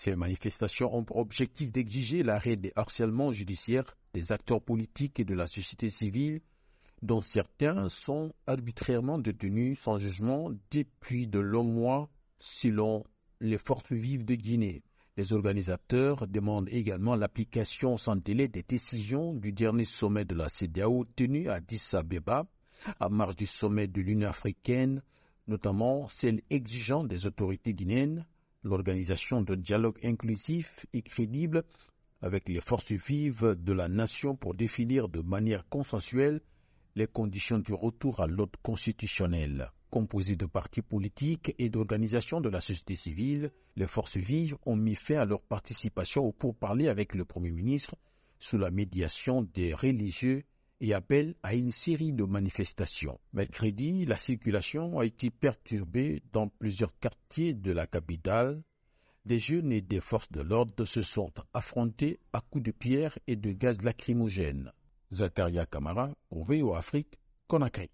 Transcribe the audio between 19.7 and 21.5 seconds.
sommet de la CDAO tenu